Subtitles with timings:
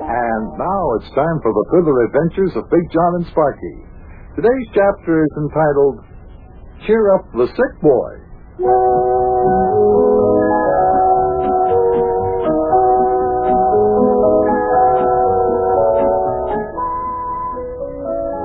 [0.00, 3.76] And now it's time for the further adventures of Big John and Sparky.
[4.38, 5.98] Today's chapter is entitled
[6.86, 8.10] Cheer Up the Sick Boy.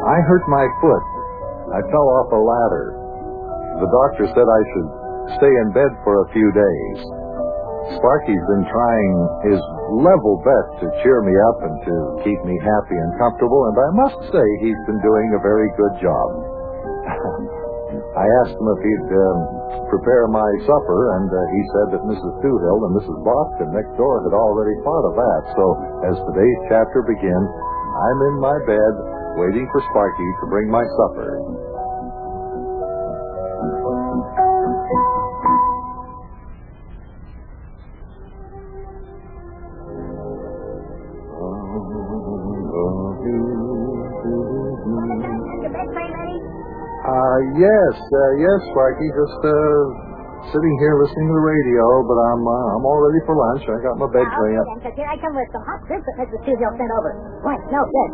[0.10, 1.06] I hurt my foot.
[1.70, 2.98] I fell off a ladder.
[3.78, 4.90] The doctor said I should
[5.38, 7.23] stay in bed for a few days.
[8.00, 9.14] Sparky's been trying
[9.52, 9.62] his
[10.00, 13.90] level best to cheer me up and to keep me happy and comfortable, and I
[14.08, 16.28] must say he's been doing a very good job.
[18.18, 19.40] I asked him if he'd um,
[19.92, 22.34] prepare my supper, and uh, he said that Mrs.
[22.42, 23.20] Toohill and Mrs.
[23.22, 25.42] Boston next door had already thought of that.
[25.54, 25.64] So
[26.10, 27.50] as today's chapter begins,
[27.94, 28.94] I'm in my bed
[29.38, 31.73] waiting for Sparky to bring my supper.
[47.58, 49.08] Yes, uh, yes, Sparky.
[49.14, 49.54] Just uh,
[50.52, 53.64] sitting here listening to the radio, but I'm uh, I'm all ready for lunch.
[53.70, 54.68] I got my bed Now, tray okay, up.
[54.84, 56.40] 'cause here I come with some hot soup that Mrs.
[56.48, 57.12] Toohill sent over.
[57.46, 58.12] Boy, it smells good.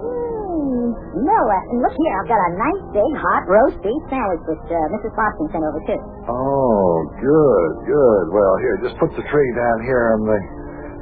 [0.00, 0.90] Mmm,
[1.24, 4.78] Noah, and look here, I've got a nice big hot roast beef sandwich that uh,
[4.94, 5.12] Mrs.
[5.16, 6.00] Boston sent over, too.
[6.28, 8.24] Oh, good, good.
[8.32, 10.40] Well, here, just put the tray down here on the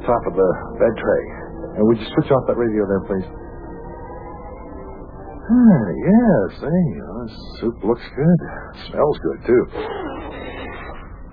[0.06, 1.24] top of the bed tray.
[1.78, 3.26] And would you switch off that radio there, please?
[5.50, 7.24] Ah, yes, hey, uh,
[7.58, 8.40] soup looks good.
[8.90, 9.64] Smells good, too.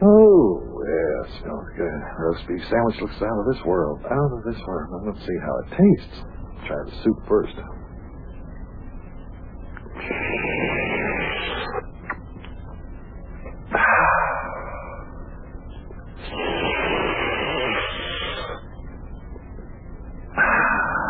[0.01, 1.99] Oh, yeah, smells good.
[2.19, 3.99] Roast beef sandwich looks out of this world.
[4.05, 5.03] Out of this world.
[5.05, 6.23] Let's see how it tastes.
[6.65, 7.55] Try the soup first.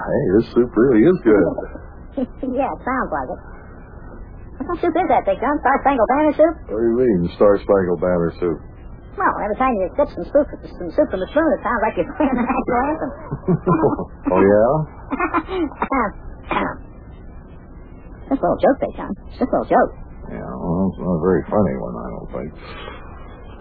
[0.05, 1.84] Hey, this soup really is good.
[2.55, 3.41] Yeah, it sounds like it.
[4.55, 5.59] What kind of soup is that, Big John?
[5.59, 6.55] Star Spangled Banner soup?
[6.71, 8.59] What do you mean, Star Spangled Banner soup?
[9.19, 10.47] Well, every time you sip some soup,
[10.79, 13.11] some soup from the spoon, it sounds like you're playing the national anthem.
[14.35, 14.71] oh, yeah?
[18.31, 19.11] Just a little joke, Big John.
[19.35, 19.91] Just a little joke.
[20.31, 22.49] Yeah, well, it's not a very funny one, I don't think.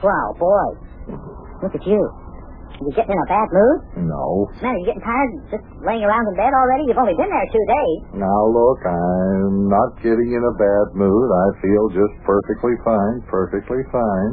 [0.02, 0.66] Wow, boy.
[1.62, 2.02] Look at you.
[2.82, 3.78] You getting in a bad mood?
[4.10, 4.50] No.
[4.58, 6.90] Man, are you getting tired just laying around in bed already?
[6.90, 7.98] You've only been there two days.
[8.18, 11.26] Now, look, I'm not getting in a bad mood.
[11.30, 14.32] I feel just perfectly fine, perfectly fine.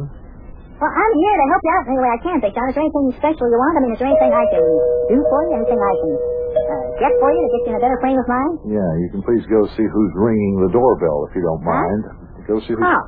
[0.81, 2.65] Well, I'm here to help you out any way I can, Big John.
[2.65, 3.73] Is there anything special you want?
[3.77, 4.65] I mean, is there anything I can
[5.13, 5.51] do for you?
[5.61, 8.25] Anything I can uh, get for you to get you in a better frame of
[8.25, 8.53] mind?
[8.65, 11.69] Yeah, you can please go see who's ringing the doorbell if you don't Huh?
[11.77, 12.01] mind.
[12.49, 12.81] Go see who's.
[12.81, 13.03] Oh.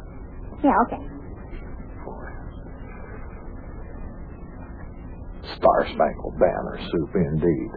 [0.61, 1.01] Yeah, okay.
[5.63, 7.71] Star Spangled Banner soup, indeed.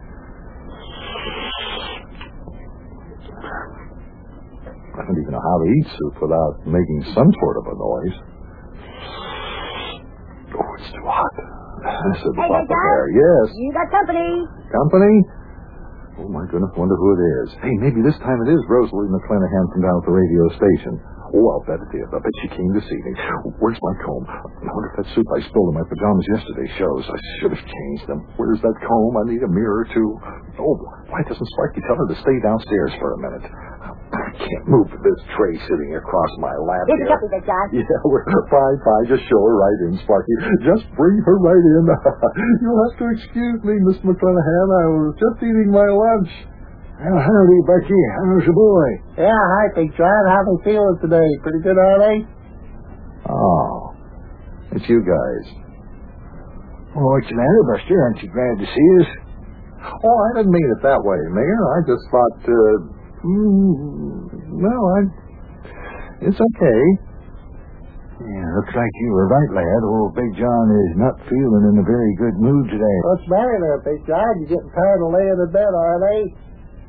[4.90, 8.16] I don't even know how to eat soup without making some sort of a noise.
[10.50, 11.34] Oh, it's too hot.
[11.86, 13.06] I said the Hey, Papa Bear.
[13.14, 13.54] Yes.
[13.54, 14.34] You got company.
[14.74, 15.14] Company?
[16.36, 17.48] My goodness, wonder who it is.
[17.64, 21.00] Hey, maybe this time it is Rosalie McClanahan from down at the radio station.
[21.32, 22.04] Oh, I'll bet it is.
[22.12, 23.12] I bet she came see me.
[23.56, 24.28] Where's my comb?
[24.28, 27.08] I wonder if that soup I spilled in my pajamas yesterday shows.
[27.08, 28.20] I should have changed them.
[28.36, 29.16] Where's that comb?
[29.16, 30.12] I need a mirror, too.
[30.60, 30.76] Oh,
[31.08, 33.48] why doesn't Sparky tell her to stay downstairs for a minute?
[34.06, 37.10] I can't move this tray sitting across my lap Here's here.
[37.10, 37.66] your company, Big John.
[37.74, 39.04] Yeah, we're fine, fine.
[39.10, 40.34] Just show her right in, Sparky.
[40.62, 41.84] Just bring her right in.
[42.62, 44.66] You'll have to excuse me, Miss McClanahan.
[44.70, 46.30] I was just eating my lunch.
[46.96, 48.00] Well, howdy, Bucky.
[48.22, 48.88] How's your boy?
[49.26, 50.22] Yeah, hi, Big John.
[50.32, 51.28] How they feeling today?
[51.42, 52.16] Pretty good, are they?
[53.28, 53.92] Oh,
[54.72, 55.44] it's you guys.
[56.96, 57.98] Oh, what's the matter, Buster?
[58.00, 59.08] Aren't you glad to see us?
[59.82, 61.60] Oh, I didn't mean it that way, Mayor.
[61.76, 62.95] I just thought, uh,
[63.26, 65.00] mm, well, I,
[66.22, 66.82] it's okay.
[68.16, 69.80] Yeah, looks like you were right, lad.
[69.84, 72.96] Old Big John is not feeling in a very good mood today.
[73.12, 74.32] What's the matter there, Big John?
[74.40, 76.20] You getting tired of laying in bed, are they?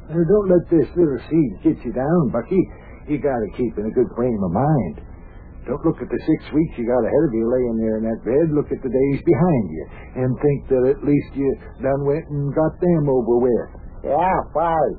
[0.08, 2.64] Now, don't let this little seed get you down, Bucky.
[3.12, 5.04] You gotta keep in a good frame of mind.
[5.68, 8.24] Don't look at the six weeks you got ahead of you laying there in that
[8.24, 8.56] bed.
[8.56, 9.84] Look at the days behind you
[10.24, 11.52] and think that at least you
[11.84, 13.68] done went and got them over with.
[14.08, 14.96] Yeah, fine.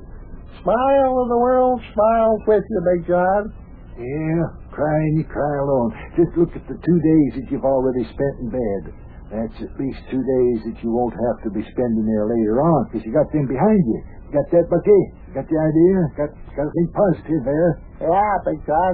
[0.61, 3.41] Smile and the world smiles with you, Big John.
[3.95, 5.91] Yeah, crying you cry alone.
[6.15, 8.83] Just look at the two days that you've already spent in bed.
[9.29, 12.89] That's at least two days that you won't have to be spending there later on
[12.89, 13.99] because you got them behind you.
[14.29, 15.01] You Got that, Bucky?
[15.29, 15.95] You Got the idea?
[16.17, 17.71] Got got to think positive there.
[18.01, 18.93] Yeah, Big John.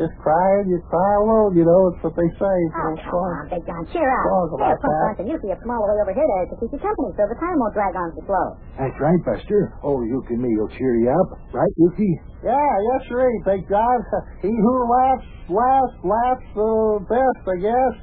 [0.00, 1.92] Just cry and you cry alone, you know.
[1.92, 2.56] It's what they say.
[2.72, 3.28] Oh, come song.
[3.36, 4.24] on, Big John, cheer up.
[4.24, 5.04] Songs Hey, about Punk that.
[5.04, 7.12] Punch and Yuki have come all the way over here to, to keep you company
[7.20, 8.46] so the time won't drag on so slow.
[8.80, 9.76] That's right, Buster.
[9.84, 11.28] Oh, Yuki and me will cheer you up.
[11.52, 12.08] Right, Yuki?
[12.40, 13.98] Yeah, yes, sir, Big John.
[14.40, 16.72] He who laughs last laughs the
[17.04, 17.94] best, I guess.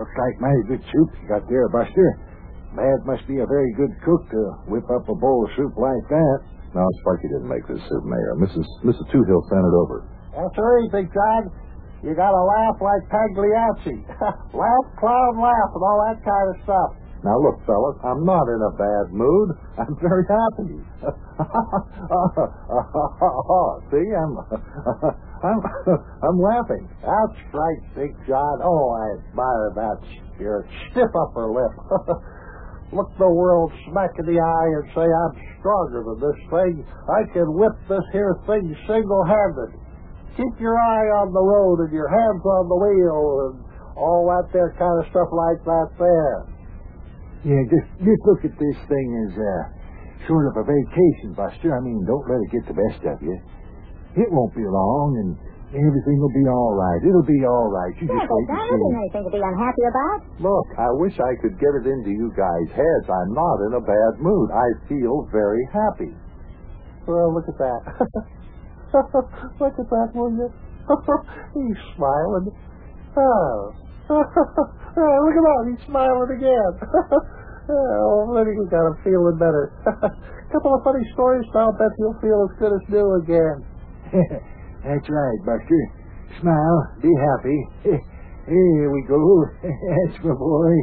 [0.00, 2.08] Looks like mighty good soup you got there, Buster.
[2.72, 4.40] Lad must be a very good cook to
[4.72, 6.38] whip up a bowl of soup like that.
[6.72, 8.32] No, Sparky didn't make this soup, Mayor.
[8.40, 8.64] Mrs.
[8.80, 9.04] Mrs.
[9.12, 10.08] Toohill sent it over.
[10.32, 11.50] Yes, sir, Big John.
[12.02, 14.02] You gotta laugh like Pagliacci.
[14.56, 16.90] laugh, clown, laugh, and all that kind of stuff.
[17.22, 19.54] Now look, fellas, I'm not in a bad mood.
[19.78, 20.82] I'm very happy.
[23.92, 24.34] See, I'm
[25.46, 25.60] I'm
[26.26, 26.90] I'm laughing.
[26.98, 28.58] That's right, Big John.
[28.64, 29.98] Oh, I admire that
[30.34, 30.66] spirit.
[30.90, 31.70] Stiff upper lip.
[32.92, 36.84] Look the world smack in the eye and say, I'm stronger than this thing.
[37.08, 39.81] I can whip this here thing single-handed.
[40.36, 43.54] Keep your eye on the road and your hands on the wheel and
[44.00, 46.48] all that there kind of stuff like that there.
[47.44, 49.62] Yeah, just just look at this thing as uh,
[50.30, 51.76] sort of a vacation, Buster.
[51.76, 53.36] I mean, don't let it get the best of you.
[54.16, 55.30] It won't be long, and
[55.74, 57.00] everything will be all right.
[57.04, 57.92] It'll be all right.
[58.00, 60.18] You Yeah, just Big wait John, and there isn't anything to be unhappy about.
[60.40, 63.06] Look, I wish I could get it into you guys' heads.
[63.10, 64.48] I'm not in a bad mood.
[64.52, 66.12] I feel very happy.
[67.04, 67.82] Well, look at that.
[68.94, 70.48] look at that, will you?
[71.56, 72.52] He's smiling.
[73.16, 73.74] Oh.
[74.10, 75.62] oh, look at that.
[75.72, 76.72] He's smiling again.
[77.72, 79.72] oh, then he got him feeling better.
[79.86, 80.10] A
[80.52, 83.64] Couple of funny stories, now I'll bet he'll feel as good as new again.
[84.84, 85.82] That's right, Buster.
[86.40, 87.58] Smile, be happy.
[88.44, 89.16] Here we go.
[89.64, 90.76] That's my boy.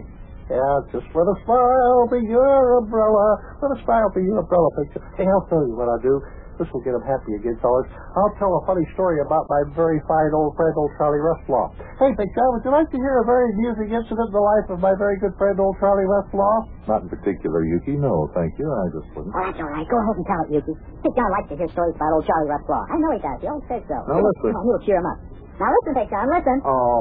[0.50, 3.38] Yeah, just let a smile be your umbrella.
[3.62, 5.06] Let a smile be your umbrella picture.
[5.14, 6.18] Hey, I'll tell you what I'll do.
[6.60, 7.88] This will get him happy again, fellas.
[8.20, 11.72] I'll tell a funny story about my very fine old friend, old Charlie Westlaw.
[12.04, 14.68] Hey, Big John, would you like to hear a very amusing incident in the life
[14.68, 16.68] of my very good friend, old Charlie Westlaw?
[16.92, 17.96] Not in particular, Yuki.
[17.96, 18.68] No, thank you.
[18.68, 19.32] I just wouldn't.
[19.32, 19.88] Oh, that's all right.
[19.88, 20.74] Go ahead and tell it, Yuki.
[21.00, 22.84] Big John likes to hear stories about old Charlie Westlaw.
[22.92, 23.40] I know he does.
[23.40, 23.96] He always says so.
[24.04, 24.52] Now, listen.
[24.52, 25.18] Come on, you'll cheer him up.
[25.64, 26.58] Now listen, Big John, listen.
[26.68, 27.00] Oh,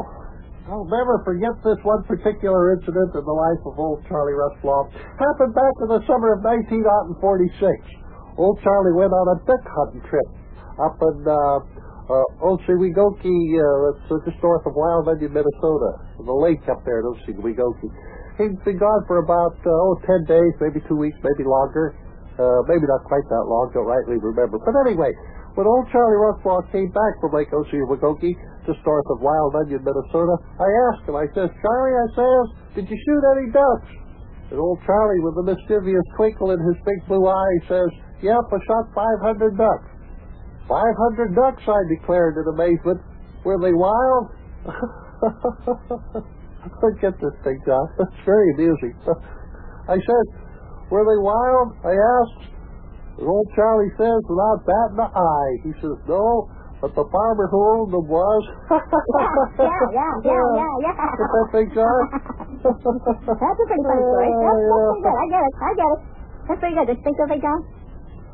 [0.70, 4.86] I'll never forget this one particular incident in the life of old Charlie Westlaw.
[5.18, 8.06] Happened back in the summer of 1946.
[8.38, 10.30] Old Charlie went on a duck hunting trip
[10.78, 11.58] up in uh,
[12.06, 15.90] uh, Otsiewigoki, uh, just north of Wild Onion, Minnesota.
[16.22, 17.90] The lake up there at Otsiewigoki.
[18.38, 21.98] He'd been gone for about, uh, oh, 10 days, maybe two weeks, maybe longer.
[22.38, 24.62] Uh, maybe not quite that long, don't rightly remember.
[24.62, 25.10] But anyway,
[25.58, 30.38] when old Charlie Westlaw came back from Lake Otsiewigoki, just north of Wild Onion, Minnesota,
[30.62, 32.44] I asked him, I says, Charlie, I says,
[32.78, 33.90] did you shoot any ducks?
[34.54, 37.90] And old Charlie, with a mischievous twinkle in his big blue eye, says,
[38.22, 39.88] Yep, I shot 500 ducks.
[40.66, 43.00] 500 ducks, I declared in amazement.
[43.44, 44.34] Were they wild?
[47.00, 47.86] Get this thing, John.
[48.00, 48.94] It's very amusing.
[49.88, 50.24] I said,
[50.90, 51.78] Were they wild?
[51.86, 52.50] I asked.
[53.18, 56.50] And old Charlie says, without batting an eye, he says, No,
[56.82, 58.42] but the farmer who owned them was.
[58.70, 58.84] Yeah,
[59.94, 60.94] yeah, yeah, yeah, yeah.
[60.94, 62.02] Get that thing, John?
[62.62, 64.30] That's a pretty funny story.
[64.38, 65.16] That's, that's pretty good.
[65.18, 65.54] I get it.
[65.58, 66.00] I get it.
[66.46, 66.86] That's pretty good.
[66.90, 67.58] You think so, Big John?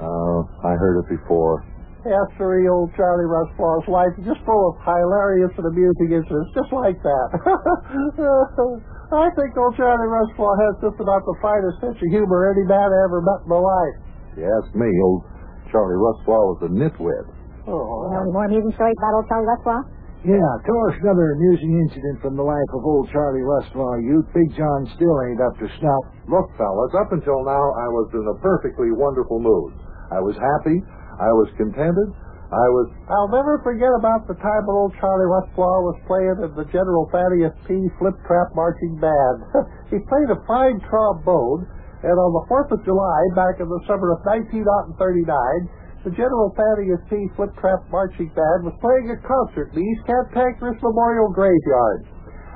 [0.01, 1.65] Uh, I heard it before.
[2.05, 7.29] After old Charlie Westlaw's life, just full of hilarious and amusing incidents, just like that.
[9.15, 12.93] I think old Charlie Westlaw has just about the finest sense of humor any man
[12.93, 13.97] I ever met in my life.
[14.37, 15.25] If you ask me, old
[15.73, 17.25] Charlie Westlaw was a nitwit.
[17.65, 19.81] You Oh, know any more amusing stories about old Charlie Westlaw?
[20.25, 24.01] Yeah, tell us another amusing incident from the life of old Charlie Westlaw.
[24.01, 26.05] You, Big John, still ain't up to snuff.
[26.33, 29.77] Look, fellas, up until now, I was in a perfectly wonderful mood.
[30.09, 30.81] I was happy.
[31.21, 32.09] I was contented.
[32.49, 32.89] I was.
[33.13, 37.05] I'll never forget about the time when old Charlie Westlaw was playing in the General
[37.13, 37.77] Thaddeus P.
[38.01, 39.39] Flip Trap Marching Band.
[39.93, 41.69] he played a fine trombone,
[42.01, 47.01] and on the 4th of July, back in the summer of 1939, the General Thaddeus
[47.09, 47.17] P.
[47.33, 52.05] Flip Trap Marching Band was playing a concert in the East Cantankerous Memorial Graveyard.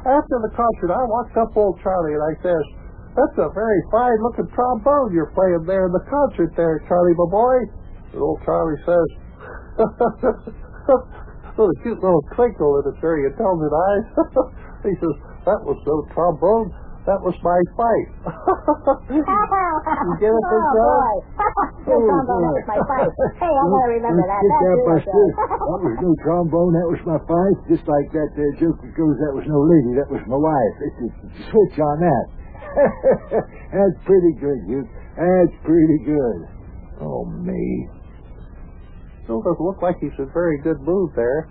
[0.04, 2.64] After the concert, I walked up old Charlie and I says,
[3.16, 7.28] That's a very fine looking trombone you're playing there in the concert there, Charlie, my
[7.32, 7.56] boy.
[8.12, 9.08] And old Charlie says,
[11.56, 14.06] with a cute little twinkle in his very intelligent eyes.
[14.84, 15.16] he says,
[15.48, 16.68] That was no trombone.
[17.08, 18.08] That was my fight.
[19.16, 20.92] you get it, Big oh, John?
[20.92, 21.16] boy.
[21.88, 23.08] Your trombone, that was my fight.
[23.40, 24.44] Hey, I'm going to remember that.
[24.44, 24.84] Get that, good.
[24.92, 25.24] Buster.
[25.40, 26.76] That uh, was no trombone.
[26.76, 27.56] That was my fight.
[27.64, 29.96] Just like that there joke that goes, that was no lady.
[29.96, 30.76] That was my wife.
[30.84, 32.26] It's a switch on that.
[33.72, 34.84] That's pretty good, you.
[35.16, 36.38] That's pretty good.
[37.00, 37.88] Oh, me.
[39.24, 41.48] Still doesn't look like he's in very good mood there.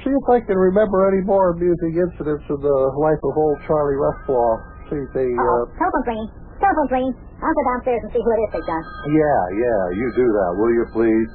[0.00, 4.00] See if I can remember any more amusing incidents in the life of old Charlie
[4.00, 4.50] Westlaw.
[4.88, 6.30] See if they, Oh, uh, telephone's ringing.
[6.56, 7.14] Telephone's ringing.
[7.40, 8.82] I'll go downstairs and see who it is, Big John.
[9.12, 11.28] Yeah, yeah, you do that, will you please?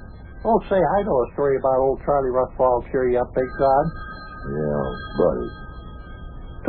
[0.46, 2.82] oh, say, I know a story about old Charlie Westlaw.
[2.82, 3.84] I'll cheer you up, Big John.
[4.50, 4.82] Yeah,
[5.18, 5.50] buddy.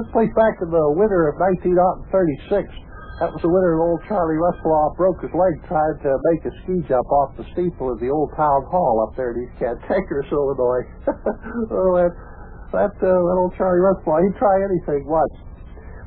[0.00, 2.73] took place back in the winter of 1936.
[3.16, 6.85] That was the winter old Charlie Westlaw broke his leg trying to make a ski
[6.85, 10.85] jump off the steeple of the old town hall up there in East Cantankerous, Illinois.
[11.73, 12.12] oh, that,
[12.76, 15.32] that, uh, that old Charlie Westlaw, he'd try anything once.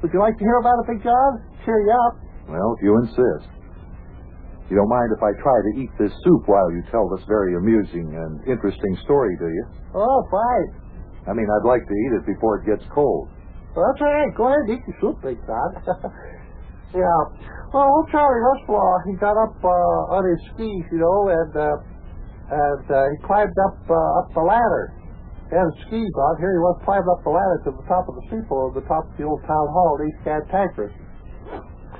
[0.05, 1.41] Would you like to hear about it, Big John?
[1.65, 2.13] Cheer you up.
[2.45, 3.49] Well, if you insist.
[4.69, 7.57] You don't mind if I try to eat this soup while you tell this very
[7.57, 9.65] amusing and interesting story, do you?
[9.97, 10.69] Oh, fine.
[11.25, 13.33] I mean, I'd like to eat it before it gets cold.
[13.73, 14.29] Well, that's all right.
[14.37, 15.73] Go ahead and eat your soup, Big John.
[16.93, 17.21] yeah.
[17.69, 21.77] Well, old Charlie Westlaw, he got up uh, on his skis, you know, and uh,
[22.49, 24.97] and uh, he climbed up uh, up the ladder.
[25.49, 26.33] His skis on.
[26.37, 28.85] Here he was climbing up the ladder to the top of the steeple of the
[28.85, 30.93] top of the old town hall in East Cantankerous.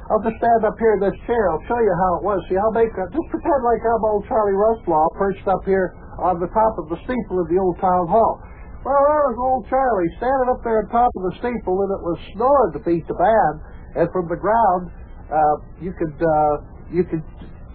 [0.10, 1.54] I'll just stand up here in this chair.
[1.54, 2.42] I'll show you how it was.
[2.50, 6.42] See, I'll make a, just pretend like I'm old Charlie Westlaw perched up here on
[6.42, 8.42] the top of the steeple of the old town hall.
[8.82, 12.02] Well, there was old Charlie standing up there on top of the steeple, and it
[12.02, 13.56] was snowing to beat the band.
[13.96, 14.92] And from the ground,
[15.30, 16.54] uh, you could uh,
[16.92, 17.24] you could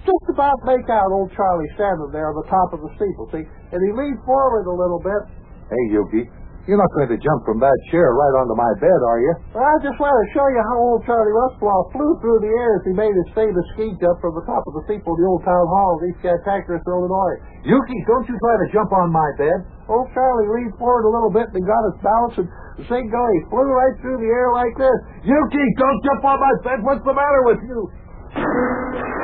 [0.05, 3.27] just about make out old Charlie standing there on the top of the steeple.
[3.33, 5.23] See, and he leaned forward a little bit.
[5.71, 6.29] Hey, Yuki,
[6.65, 9.33] you're not going to jump from that chair right onto my bed, are you?
[9.53, 12.71] Well, I just want to show you how old Charlie Westlaw flew through the air
[12.81, 15.27] as he made his famous ski jump from the top of the steeple of the
[15.29, 17.37] old town hall in East Cantankerous, Illinois.
[17.69, 19.59] Yuki, don't you try to jump on my bed.
[19.93, 22.49] Old Charlie leaned forward a little bit and got his balance, and
[22.89, 24.99] thing going, he flew right through the air like this.
[25.23, 26.79] Yuki, don't jump on my bed.
[26.81, 29.24] What's the matter with you?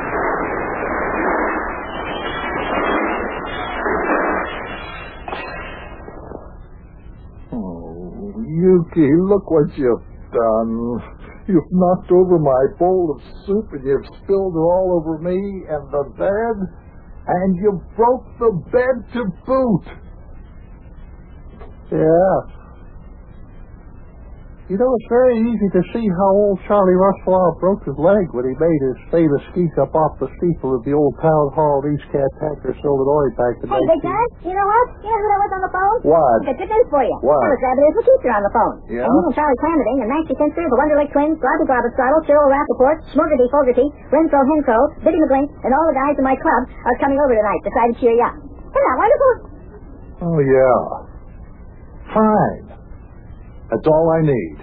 [8.71, 9.99] Yuki, look what you've
[10.31, 11.03] done.
[11.47, 15.35] You've knocked over my bowl of soup and you've spilled it all over me
[15.67, 16.71] and the bed.
[17.27, 19.83] And you broke the bed to boot.
[21.91, 22.60] Yeah.
[24.71, 28.47] You know, it's very easy to see how old Charlie Westlaw broke his leg when
[28.47, 31.99] he made his famous ski up off the steeple of the old town hall in
[31.99, 34.87] East Cantankerous, Illinois, back in Hey, Big John, you know what?
[35.03, 35.97] You know who that was on the phone?
[36.07, 36.23] What?
[36.23, 37.11] I got good news for you.
[37.19, 37.35] What?
[37.43, 38.75] That was Rabbit Isle teacher on the phone.
[38.87, 39.03] Yeah?
[39.03, 42.95] And he and Charlie Clamerding and Nancy Finster, the Wonderlick Twins, Garby Garbastrottle, Cyril Rappaport,
[43.11, 47.19] Schmorgerty Fogarty, Renfro Henfro, Biddy McGlink, and all the guys in my club are coming
[47.19, 48.39] over tonight to try to cheer you up.
[48.39, 49.33] Isn't that wonderful?
[50.31, 50.79] Oh, yeah.
[52.15, 52.70] Fine.
[53.71, 54.57] That's all I need.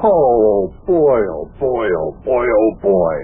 [0.00, 3.16] Oh, boy, oh, boy, oh, boy, oh, boy.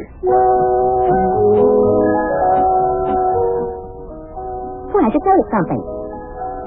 [4.93, 5.81] Boy, I just noticed something.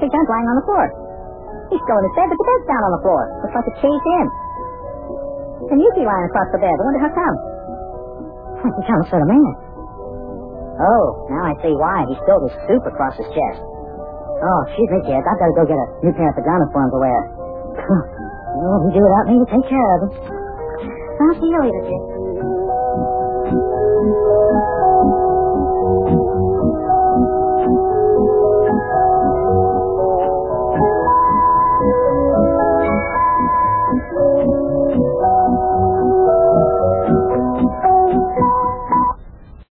[0.01, 0.85] Big John's lying on the floor.
[1.69, 3.21] He's still in his bed, but the bed's down on the floor.
[3.45, 4.25] Looks like it's caved in.
[5.69, 6.73] And Yuki lying across the bed.
[6.73, 7.37] I wonder how come.
[8.65, 9.53] Big John looks of man.
[10.81, 12.09] Oh, now I see why.
[12.09, 13.61] He spilled his soup across his chest.
[13.61, 15.21] Oh, excuse me, kids.
[15.21, 17.19] I've got to go get a new pair of pajamas for him to wear.
[17.77, 20.11] You won't do without me to take care of him.
[21.21, 22.03] I'll see you later, dear.